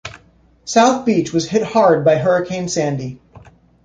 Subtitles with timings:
[0.65, 3.21] South Beach was hit hard by Hurricane Sandy.